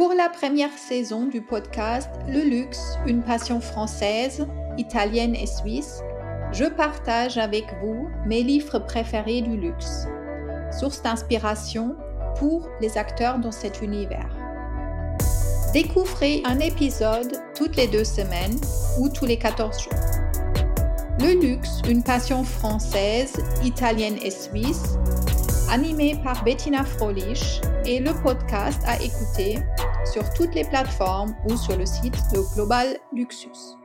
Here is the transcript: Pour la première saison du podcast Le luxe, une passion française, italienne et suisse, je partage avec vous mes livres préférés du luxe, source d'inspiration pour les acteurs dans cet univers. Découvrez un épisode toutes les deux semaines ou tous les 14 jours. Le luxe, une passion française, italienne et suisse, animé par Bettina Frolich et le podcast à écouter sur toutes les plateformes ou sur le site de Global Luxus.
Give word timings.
Pour 0.00 0.14
la 0.14 0.30
première 0.30 0.72
saison 0.78 1.26
du 1.26 1.42
podcast 1.42 2.08
Le 2.26 2.40
luxe, 2.40 2.96
une 3.06 3.22
passion 3.22 3.60
française, 3.60 4.46
italienne 4.78 5.34
et 5.34 5.46
suisse, 5.46 6.00
je 6.52 6.64
partage 6.64 7.36
avec 7.36 7.66
vous 7.82 8.08
mes 8.24 8.42
livres 8.42 8.78
préférés 8.78 9.42
du 9.42 9.58
luxe, 9.58 10.06
source 10.72 11.02
d'inspiration 11.02 11.96
pour 12.38 12.66
les 12.80 12.96
acteurs 12.96 13.40
dans 13.40 13.52
cet 13.52 13.82
univers. 13.82 14.34
Découvrez 15.74 16.40
un 16.46 16.60
épisode 16.60 17.36
toutes 17.54 17.76
les 17.76 17.86
deux 17.86 18.04
semaines 18.04 18.58
ou 18.98 19.10
tous 19.10 19.26
les 19.26 19.36
14 19.36 19.82
jours. 19.82 19.92
Le 21.18 21.38
luxe, 21.42 21.82
une 21.86 22.02
passion 22.02 22.42
française, 22.42 23.34
italienne 23.62 24.16
et 24.22 24.30
suisse, 24.30 24.96
animé 25.70 26.16
par 26.24 26.42
Bettina 26.42 26.84
Frolich 26.84 27.60
et 27.84 28.00
le 28.00 28.14
podcast 28.22 28.80
à 28.86 28.96
écouter 28.96 29.58
sur 30.04 30.28
toutes 30.34 30.54
les 30.54 30.64
plateformes 30.64 31.34
ou 31.48 31.56
sur 31.56 31.76
le 31.76 31.86
site 31.86 32.16
de 32.32 32.40
Global 32.54 32.98
Luxus. 33.12 33.79